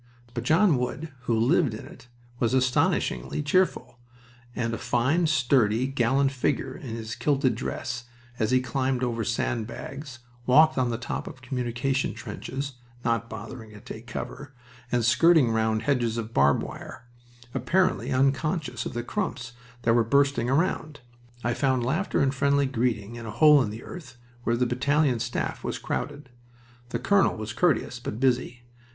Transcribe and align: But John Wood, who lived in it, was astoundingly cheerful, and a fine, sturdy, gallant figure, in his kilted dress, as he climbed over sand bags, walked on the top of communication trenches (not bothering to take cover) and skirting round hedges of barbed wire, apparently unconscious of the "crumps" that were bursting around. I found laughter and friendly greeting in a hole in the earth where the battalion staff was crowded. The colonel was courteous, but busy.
But 0.33 0.45
John 0.45 0.77
Wood, 0.79 1.13
who 1.25 1.37
lived 1.37 1.75
in 1.75 1.85
it, 1.85 2.07
was 2.39 2.55
astoundingly 2.55 3.43
cheerful, 3.43 3.99
and 4.55 4.73
a 4.73 4.79
fine, 4.79 5.27
sturdy, 5.27 5.85
gallant 5.85 6.31
figure, 6.31 6.75
in 6.75 6.95
his 6.95 7.13
kilted 7.13 7.53
dress, 7.53 8.05
as 8.39 8.49
he 8.49 8.61
climbed 8.61 9.03
over 9.03 9.23
sand 9.23 9.67
bags, 9.67 10.17
walked 10.47 10.75
on 10.75 10.89
the 10.89 10.97
top 10.97 11.27
of 11.27 11.43
communication 11.43 12.15
trenches 12.15 12.77
(not 13.05 13.29
bothering 13.29 13.73
to 13.73 13.79
take 13.79 14.07
cover) 14.07 14.55
and 14.91 15.05
skirting 15.05 15.51
round 15.51 15.83
hedges 15.83 16.17
of 16.17 16.33
barbed 16.33 16.63
wire, 16.63 17.05
apparently 17.53 18.11
unconscious 18.11 18.87
of 18.87 18.93
the 18.93 19.03
"crumps" 19.03 19.53
that 19.83 19.93
were 19.93 20.03
bursting 20.03 20.49
around. 20.49 21.01
I 21.43 21.53
found 21.53 21.85
laughter 21.85 22.21
and 22.21 22.33
friendly 22.33 22.65
greeting 22.65 23.17
in 23.17 23.27
a 23.27 23.29
hole 23.29 23.61
in 23.61 23.69
the 23.69 23.83
earth 23.83 24.17
where 24.45 24.57
the 24.57 24.65
battalion 24.65 25.19
staff 25.19 25.63
was 25.63 25.77
crowded. 25.77 26.29
The 26.89 26.97
colonel 26.97 27.37
was 27.37 27.53
courteous, 27.53 27.99
but 27.99 28.19
busy. 28.19 28.63